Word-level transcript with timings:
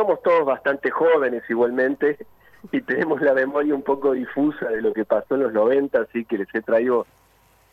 somos 0.00 0.22
todos 0.22 0.46
bastante 0.46 0.90
jóvenes 0.90 1.42
igualmente 1.50 2.16
y 2.72 2.80
tenemos 2.80 3.20
la 3.20 3.34
memoria 3.34 3.74
un 3.74 3.82
poco 3.82 4.12
difusa 4.12 4.66
de 4.70 4.80
lo 4.80 4.94
que 4.94 5.04
pasó 5.04 5.34
en 5.34 5.42
los 5.42 5.52
90, 5.52 6.00
así 6.00 6.24
que 6.24 6.38
les 6.38 6.54
he 6.54 6.62
traído 6.62 7.06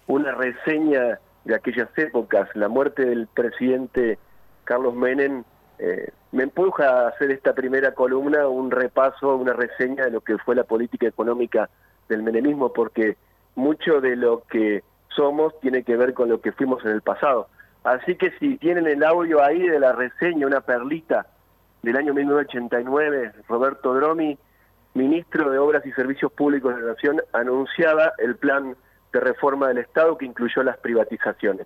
una 0.07 0.33
reseña 0.33 1.19
de 1.45 1.55
aquellas 1.55 1.87
épocas. 1.97 2.49
La 2.53 2.67
muerte 2.67 3.05
del 3.05 3.27
presidente 3.27 4.19
Carlos 4.65 4.93
Menem 4.93 5.45
eh, 5.79 6.11
me 6.33 6.43
empuja 6.43 6.89
a 6.89 7.07
hacer 7.07 7.31
esta 7.31 7.53
primera 7.53 7.93
columna 7.93 8.49
un 8.49 8.71
repaso, 8.71 9.37
una 9.37 9.53
reseña 9.53 10.03
de 10.05 10.11
lo 10.11 10.19
que 10.19 10.37
fue 10.37 10.53
la 10.53 10.65
política 10.65 11.07
económica 11.07 11.69
del 12.09 12.23
menemismo, 12.23 12.73
porque 12.73 13.15
mucho 13.55 14.01
de 14.01 14.17
lo 14.17 14.43
que 14.49 14.83
somos 15.15 15.57
tiene 15.61 15.83
que 15.83 15.95
ver 15.95 16.13
con 16.13 16.27
lo 16.27 16.41
que 16.41 16.51
fuimos 16.51 16.83
en 16.83 16.91
el 16.91 17.01
pasado. 17.01 17.47
Así 17.85 18.15
que 18.15 18.31
si 18.31 18.57
tienen 18.57 18.85
el 18.85 19.01
audio 19.05 19.41
ahí 19.41 19.65
de 19.65 19.79
la 19.79 19.93
reseña, 19.93 20.45
una 20.45 20.59
perlita 20.59 21.25
del 21.87 21.95
año 21.95 22.13
1989, 22.13 23.31
Roberto 23.47 23.93
Dromi, 23.93 24.37
ministro 24.93 25.49
de 25.49 25.57
Obras 25.57 25.85
y 25.85 25.91
Servicios 25.93 26.29
Públicos 26.33 26.75
de 26.75 26.81
la 26.81 26.91
Nación, 26.91 27.21
anunciaba 27.31 28.11
el 28.17 28.35
plan 28.35 28.75
de 29.13 29.19
reforma 29.21 29.69
del 29.69 29.77
Estado 29.77 30.17
que 30.17 30.25
incluyó 30.25 30.63
las 30.63 30.75
privatizaciones. 30.79 31.65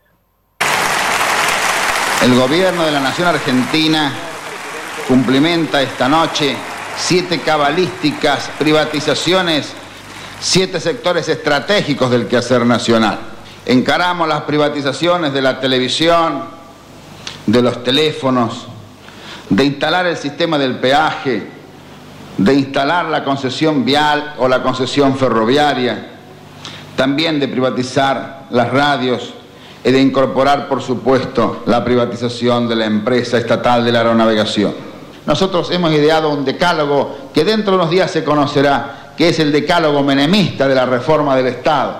El 2.24 2.36
gobierno 2.36 2.86
de 2.86 2.92
la 2.92 3.00
Nación 3.00 3.30
Argentina 3.30 4.12
cumplimenta 5.08 5.82
esta 5.82 6.08
noche 6.08 6.56
siete 6.98 7.40
cabalísticas 7.40 8.52
privatizaciones, 8.60 9.74
siete 10.40 10.80
sectores 10.80 11.30
estratégicos 11.30 12.12
del 12.12 12.28
quehacer 12.28 12.64
nacional. 12.64 13.18
Encaramos 13.66 14.28
las 14.28 14.42
privatizaciones 14.42 15.34
de 15.34 15.42
la 15.42 15.60
televisión, 15.60 16.44
de 17.48 17.62
los 17.64 17.84
teléfonos, 17.84 18.71
de 19.52 19.66
instalar 19.66 20.06
el 20.06 20.16
sistema 20.16 20.58
del 20.58 20.76
peaje, 20.76 21.46
de 22.38 22.54
instalar 22.54 23.06
la 23.08 23.24
concesión 23.26 23.84
vial 23.84 24.36
o 24.38 24.48
la 24.48 24.64
concesión 24.64 25.18
ferroviaria, 25.18 26.08
también 26.96 27.38
de 27.38 27.50
privatizar 27.50 28.46
las 28.50 28.72
radios 28.72 29.34
y 29.84 29.92
de 29.92 30.02
incorporar, 30.02 30.70
por 30.70 30.82
supuesto, 30.82 31.64
la 31.66 31.84
privatización 31.84 32.70
de 32.70 32.78
la 32.78 32.86
empresa 32.86 33.38
estatal 33.38 33.84
de 33.84 33.92
la 33.92 34.00
aeronavegación. 34.00 34.74
Nosotros 35.26 35.70
hemos 35.72 35.92
ideado 35.92 36.30
un 36.30 36.46
decálogo 36.46 37.32
que 37.34 37.44
dentro 37.44 37.74
de 37.74 37.80
unos 37.80 37.92
días 37.92 38.10
se 38.10 38.24
conocerá, 38.24 39.12
que 39.18 39.28
es 39.28 39.40
el 39.40 39.52
decálogo 39.52 40.02
menemista 40.02 40.66
de 40.66 40.76
la 40.76 40.86
reforma 40.86 41.36
del 41.36 41.48
Estado. 41.48 42.00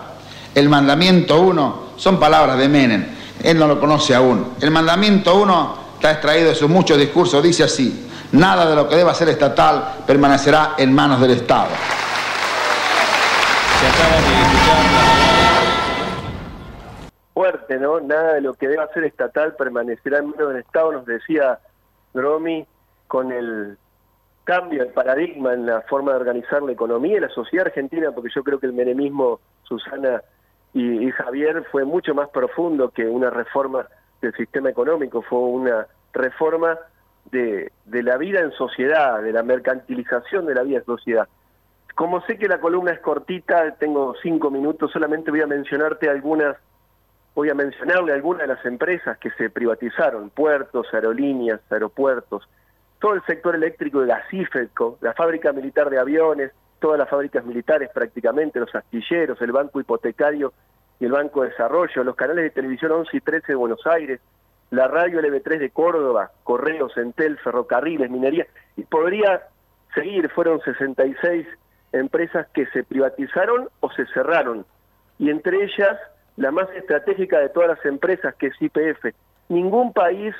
El 0.56 0.70
mandamiento 0.70 1.42
1 1.42 1.76
son 1.98 2.18
palabras 2.18 2.58
de 2.58 2.70
Menem, 2.70 3.06
él 3.44 3.60
no 3.60 3.68
lo 3.68 3.78
conoce 3.78 4.16
aún. 4.16 4.54
El 4.62 4.72
mandamiento 4.72 5.36
1 5.36 5.81
está 6.02 6.14
extraído 6.14 6.50
de 6.50 6.56
sus 6.56 6.68
muchos 6.68 6.98
discursos, 6.98 7.44
dice 7.44 7.64
así, 7.64 8.10
nada 8.32 8.68
de 8.68 8.76
lo 8.76 8.90
que 8.90 8.96
deba 8.96 9.14
ser 9.14 9.30
estatal 9.30 10.04
permanecerá 10.08 10.74
en 10.80 10.92
manos 10.96 11.22
del 11.22 11.30
Estado. 11.30 11.70
Fuerte, 17.36 17.78
¿no? 17.78 18.00
Nada 18.00 18.34
de 18.34 18.42
lo 18.42 18.56
que 18.56 18.68
deba 18.68 18.88
ser 18.96 19.04
estatal 19.04 19.54
permanecerá 19.56 20.18
en 20.18 20.32
manos 20.32 20.50
del 20.50 20.58
Estado, 20.58 20.92
nos 20.92 21.06
decía 21.06 21.60
Dromi, 22.16 22.66
con 23.08 23.32
el 23.32 23.78
cambio, 24.44 24.82
el 24.82 24.90
paradigma 24.90 25.54
en 25.54 25.68
la 25.68 25.82
forma 25.82 26.14
de 26.14 26.18
organizar 26.18 26.64
la 26.64 26.72
economía 26.72 27.18
y 27.18 27.20
la 27.20 27.30
sociedad 27.30 27.68
argentina, 27.68 28.10
porque 28.12 28.32
yo 28.34 28.42
creo 28.44 28.60
que 28.60 28.66
el 28.66 28.74
menemismo, 28.74 29.40
Susana 29.66 30.24
y, 30.74 31.08
y 31.08 31.12
Javier, 31.12 31.64
fue 31.72 31.86
mucho 31.86 32.16
más 32.16 32.30
profundo 32.30 32.90
que 32.90 33.06
una 33.06 33.30
reforma 33.30 33.86
del 34.22 34.34
sistema 34.36 34.70
económico, 34.70 35.22
fue 35.22 35.40
una 35.40 35.88
reforma 36.14 36.78
de, 37.32 37.72
de 37.86 38.04
la 38.04 38.18
vida 38.18 38.40
en 38.40 38.52
sociedad, 38.52 39.22
de 39.22 39.32
la 39.32 39.44
mercantilización 39.44 40.46
de 40.46 40.56
la 40.56 40.64
vida 40.64 40.80
en 40.80 40.86
sociedad. 40.86 41.28
Como 41.96 42.22
sé 42.22 42.38
que 42.38 42.48
la 42.48 42.60
columna 42.60 42.92
es 42.92 43.00
cortita, 43.00 43.76
tengo 43.76 44.16
cinco 44.22 44.50
minutos, 44.50 44.92
solamente 44.92 45.30
voy 45.30 45.42
a 45.42 45.48
mencionarte 45.48 46.10
algunas, 46.10 46.56
voy 47.36 47.50
a 47.50 47.54
mencionarle 47.54 48.14
algunas 48.14 48.44
de 48.44 48.56
las 48.56 48.66
empresas 48.66 49.18
que 49.18 49.30
se 49.32 49.50
privatizaron, 49.50 50.30
puertos, 50.30 50.88
aerolíneas, 50.94 51.60
aeropuertos, 51.70 52.48
todo 53.00 53.14
el 53.14 53.24
sector 53.26 53.56
eléctrico 53.56 54.02
de 54.02 54.08
la 54.08 54.24
CIFECO, 54.30 55.00
la 55.02 55.14
fábrica 55.14 55.52
militar 55.52 55.90
de 55.90 56.00
aviones, 56.00 56.52
todas 56.80 56.98
las 56.98 57.10
fábricas 57.10 57.46
militares 57.46 57.90
prácticamente, 57.94 58.60
los 58.60 58.74
astilleros, 58.74 59.42
el 59.42 59.52
banco 59.52 59.80
hipotecario 59.80 60.54
y 61.02 61.06
el 61.06 61.12
Banco 61.12 61.42
de 61.42 61.50
Desarrollo, 61.50 62.04
los 62.04 62.16
canales 62.16 62.44
de 62.44 62.50
televisión 62.52 62.92
11 62.92 63.18
y 63.18 63.22
13 63.22 63.48
de 63.48 63.56
Buenos 63.56 63.86
Aires, 63.88 64.22
la 64.70 64.88
radio 64.88 65.20
LB3 65.20 65.58
de 65.58 65.72
Córdoba, 65.72 66.32
Correos, 66.44 66.96
Entel, 66.96 67.40
Ferrocarriles, 67.40 68.12
Minería, 68.12 68.46
y 68.78 68.84
podría 68.84 69.42
seguir, 69.96 70.30
fueron 70.30 70.62
66 70.62 71.48
empresas 71.92 72.46
que 72.54 72.68
se 72.68 72.84
privatizaron 72.84 73.70
o 73.80 73.92
se 73.92 74.06
cerraron, 74.14 74.64
y 75.18 75.32
entre 75.32 75.64
ellas 75.64 75.98
la 76.38 76.52
más 76.52 76.70
estratégica 76.76 77.40
de 77.40 77.50
todas 77.50 77.70
las 77.70 77.86
empresas, 77.86 78.36
que 78.36 78.48
es 78.48 78.62
IPF. 78.62 79.16
Ningún 79.50 79.94
país 79.94 80.36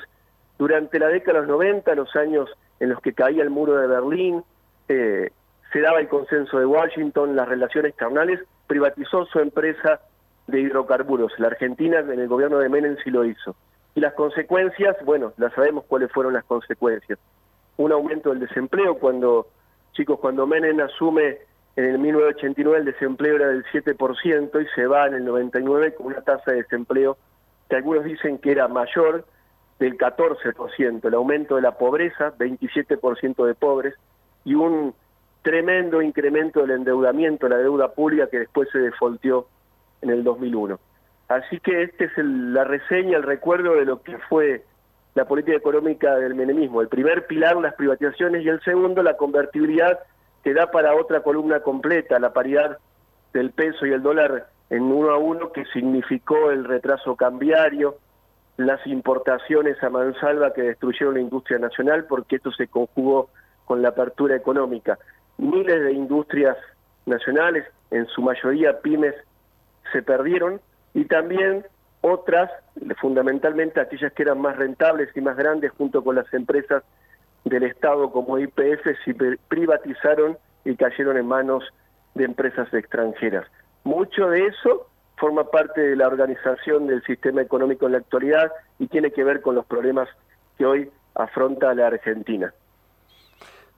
durante 0.58 1.00
la 1.00 1.08
década 1.08 1.40
de 1.40 1.46
los 1.48 1.56
90, 1.56 1.92
los 1.96 2.14
años 2.14 2.48
en 2.78 2.90
los 2.90 3.00
que 3.00 3.14
caía 3.14 3.42
el 3.42 3.50
muro 3.50 3.76
de 3.78 3.88
Berlín, 3.88 4.44
eh, 4.88 5.32
se 5.72 5.80
daba 5.80 5.98
el 5.98 6.08
consenso 6.08 6.60
de 6.60 6.66
Washington, 6.66 7.34
las 7.34 7.48
relaciones 7.48 7.90
externales, 7.90 8.40
privatizó 8.68 9.26
su 9.26 9.40
empresa 9.40 10.00
de 10.46 10.60
hidrocarburos. 10.60 11.32
La 11.38 11.48
Argentina 11.48 12.00
en 12.00 12.18
el 12.18 12.28
gobierno 12.28 12.58
de 12.58 12.68
Menem 12.68 12.96
sí 13.02 13.10
lo 13.10 13.24
hizo. 13.24 13.54
Y 13.94 14.00
las 14.00 14.14
consecuencias, 14.14 14.96
bueno, 15.04 15.32
las 15.36 15.52
sabemos 15.52 15.84
cuáles 15.86 16.10
fueron 16.12 16.32
las 16.32 16.44
consecuencias. 16.44 17.18
Un 17.76 17.92
aumento 17.92 18.30
del 18.30 18.40
desempleo 18.40 18.98
cuando, 18.98 19.48
chicos, 19.92 20.18
cuando 20.18 20.46
Menem 20.46 20.80
asume 20.80 21.38
en 21.76 21.84
el 21.84 21.98
1989 21.98 22.78
el 22.78 22.84
desempleo 22.84 23.36
era 23.36 23.48
del 23.48 23.64
7% 23.64 24.62
y 24.62 24.66
se 24.74 24.86
va 24.86 25.06
en 25.06 25.14
el 25.14 25.24
99 25.24 25.94
con 25.94 26.06
una 26.06 26.20
tasa 26.20 26.50
de 26.50 26.58
desempleo 26.58 27.16
que 27.68 27.76
algunos 27.76 28.04
dicen 28.04 28.38
que 28.38 28.52
era 28.52 28.68
mayor 28.68 29.24
del 29.78 29.96
14%, 29.96 31.04
el 31.04 31.14
aumento 31.14 31.56
de 31.56 31.62
la 31.62 31.78
pobreza, 31.78 32.34
27% 32.36 33.46
de 33.46 33.54
pobres 33.54 33.94
y 34.44 34.54
un 34.54 34.94
tremendo 35.42 36.02
incremento 36.02 36.60
del 36.60 36.72
endeudamiento, 36.72 37.48
la 37.48 37.56
deuda 37.56 37.92
pública 37.92 38.28
que 38.28 38.40
después 38.40 38.68
se 38.70 38.78
defolteó 38.78 39.48
en 40.02 40.10
el 40.10 40.24
2001. 40.24 40.78
Así 41.28 41.58
que 41.60 41.84
este 41.84 42.04
es 42.04 42.12
la 42.18 42.64
reseña, 42.64 43.16
el 43.16 43.22
recuerdo 43.22 43.74
de 43.74 43.86
lo 43.86 44.02
que 44.02 44.18
fue 44.28 44.64
la 45.14 45.24
política 45.24 45.56
económica 45.56 46.16
del 46.16 46.34
menemismo. 46.34 46.80
El 46.80 46.88
primer 46.88 47.26
pilar, 47.26 47.56
las 47.56 47.74
privatizaciones, 47.74 48.44
y 48.44 48.48
el 48.48 48.60
segundo, 48.62 49.02
la 49.02 49.16
convertibilidad, 49.16 50.00
que 50.42 50.54
da 50.54 50.70
para 50.70 50.94
otra 50.94 51.20
columna 51.22 51.60
completa, 51.60 52.18
la 52.18 52.32
paridad 52.32 52.78
del 53.32 53.50
peso 53.52 53.86
y 53.86 53.92
el 53.92 54.02
dólar 54.02 54.48
en 54.70 54.82
uno 54.82 55.10
a 55.10 55.18
uno, 55.18 55.52
que 55.52 55.64
significó 55.66 56.50
el 56.50 56.64
retraso 56.64 57.16
cambiario, 57.16 57.96
las 58.56 58.86
importaciones 58.86 59.82
a 59.82 59.90
mansalva 59.90 60.52
que 60.52 60.62
destruyeron 60.62 61.14
la 61.14 61.20
industria 61.20 61.58
nacional, 61.58 62.06
porque 62.06 62.36
esto 62.36 62.50
se 62.52 62.68
conjugó 62.68 63.30
con 63.64 63.82
la 63.82 63.88
apertura 63.88 64.36
económica. 64.36 64.98
Miles 65.38 65.82
de 65.82 65.92
industrias 65.92 66.56
nacionales, 67.06 67.64
en 67.90 68.06
su 68.08 68.22
mayoría 68.22 68.80
pymes, 68.80 69.14
se 69.92 70.02
perdieron 70.02 70.60
y 70.94 71.04
también 71.04 71.64
otras, 72.00 72.50
fundamentalmente 73.00 73.80
aquellas 73.80 74.12
que 74.12 74.22
eran 74.22 74.40
más 74.40 74.56
rentables 74.56 75.08
y 75.14 75.20
más 75.20 75.36
grandes, 75.36 75.70
junto 75.72 76.02
con 76.02 76.16
las 76.16 76.32
empresas 76.34 76.82
del 77.44 77.62
Estado 77.62 78.10
como 78.10 78.38
IPF, 78.38 78.84
se 79.04 79.14
privatizaron 79.48 80.36
y 80.64 80.76
cayeron 80.76 81.16
en 81.16 81.26
manos 81.26 81.64
de 82.14 82.24
empresas 82.24 82.72
extranjeras. 82.74 83.46
Mucho 83.84 84.28
de 84.28 84.46
eso 84.46 84.88
forma 85.16 85.44
parte 85.44 85.80
de 85.80 85.96
la 85.96 86.08
organización 86.08 86.88
del 86.88 87.02
sistema 87.04 87.42
económico 87.42 87.86
en 87.86 87.92
la 87.92 87.98
actualidad 87.98 88.50
y 88.78 88.88
tiene 88.88 89.12
que 89.12 89.22
ver 89.22 89.40
con 89.40 89.54
los 89.54 89.64
problemas 89.66 90.08
que 90.58 90.66
hoy 90.66 90.90
afronta 91.14 91.74
la 91.74 91.86
Argentina. 91.86 92.52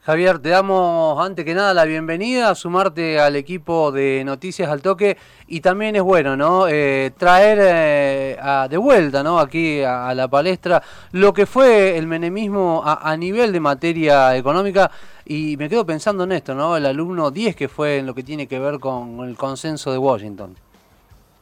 Javier, 0.05 0.39
te 0.39 0.51
damos 0.51 1.19
antes 1.25 1.47
que 1.47 1.55
nada 1.55 1.73
la 1.73 1.87
bienvenida 1.87 2.51
a 2.51 2.55
sumarte 2.55 3.19
al 3.19 3.37
equipo 3.37 3.91
de 3.91 4.23
Noticias 4.23 4.69
al 4.69 4.83
Toque 4.83 5.17
y 5.47 5.63
también 5.63 5.97
es 5.97 6.03
bueno, 6.03 6.37
¿no? 6.37 6.69
Eh, 6.69 7.13
traer 7.17 7.59
eh, 7.63 8.37
de 8.69 8.77
vuelta, 8.77 9.23
¿no? 9.23 9.39
Aquí 9.39 9.83
a, 9.83 10.13
la 10.13 10.29
palestra 10.29 10.83
lo 11.13 11.33
que 11.33 11.47
fue 11.47 11.97
el 11.97 12.07
menemismo 12.07 12.83
a, 12.85 13.17
nivel 13.17 13.51
de 13.51 13.61
materia 13.61 14.37
económica 14.37 14.91
y 15.25 15.57
me 15.57 15.71
quedo 15.71 15.87
pensando 15.87 16.25
en 16.25 16.33
esto, 16.33 16.55
¿no? 16.55 16.77
El 16.77 16.85
alumno 16.85 17.31
10 17.31 17.57
que 17.57 17.69
fue 17.69 17.97
en 17.97 18.07
lo 18.07 18.15
que 18.15 18.23
tiene 18.23 18.47
que 18.47 18.59
ver 18.59 18.81
con 18.81 19.21
el 19.21 19.39
consenso 19.39 19.91
de 19.91 19.97
Washington. 19.97 20.55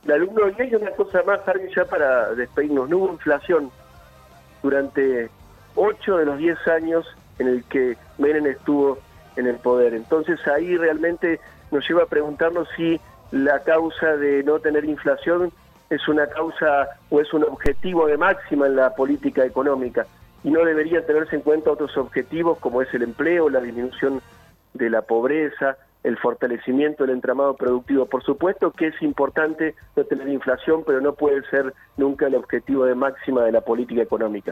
El 0.05 0.13
alumno 0.13 0.47
10 0.47 0.71
y 0.71 0.75
una 0.77 0.93
cosa 0.93 1.21
más, 1.27 1.41
Harvey, 1.49 1.69
ya 1.75 1.85
para 1.85 2.33
despedirnos, 2.35 2.89
no 2.89 2.99
hubo 2.99 3.09
inflación 3.09 3.73
durante 4.63 5.29
8 5.75 6.17
de 6.19 6.27
los 6.27 6.39
10 6.39 6.69
años 6.69 7.05
en 7.39 7.49
el 7.49 7.65
que 7.65 7.97
Menem 8.19 8.47
estuvo 8.47 8.99
en 9.37 9.47
el 9.47 9.57
poder. 9.57 9.95
Entonces 9.95 10.39
ahí 10.47 10.77
realmente 10.77 11.41
nos 11.71 11.87
lleva 11.89 12.05
a 12.05 12.07
preguntarnos 12.07 12.69
si 12.77 13.01
la 13.31 13.61
causa 13.61 14.17
de 14.17 14.43
no 14.43 14.61
tener 14.61 14.85
inflación 14.85 15.53
es 15.91 16.07
una 16.09 16.27
causa 16.27 16.89
o 17.11 17.21
es 17.21 17.33
un 17.33 17.45
objetivo 17.45 18.07
de 18.07 18.17
máxima 18.17 18.67
en 18.67 18.77
la 18.77 18.95
política 18.95 19.45
económica. 19.45 20.07
y 20.45 20.51
no 20.51 20.65
deberían 20.65 21.07
tenerse 21.07 21.37
en 21.37 21.43
cuenta 21.43 21.71
otros 21.71 21.97
objetivos 21.97 22.59
como 22.59 22.83
es 22.83 22.93
el 22.95 23.05
empleo, 23.05 23.49
la 23.49 23.61
disminución 23.61 24.21
de 24.75 24.91
la 24.91 25.03
pobreza, 25.03 25.77
el 26.03 26.19
fortalecimiento 26.19 27.05
del 27.05 27.15
entramado 27.15 27.55
productivo. 27.55 28.07
Por 28.07 28.25
supuesto 28.25 28.73
que 28.73 28.89
es 28.89 29.03
importante 29.03 29.77
no 29.95 30.03
tener 30.03 30.29
inflación, 30.29 30.83
pero 30.85 31.01
no 31.01 31.15
puede 31.15 31.43
ser 31.49 31.73
nunca 31.97 32.27
el 32.27 32.35
objetivo 32.35 32.85
de 32.87 32.97
máxima 32.97 33.45
de 33.45 33.53
la 33.53 33.61
política 33.61 34.03
económica. 34.03 34.51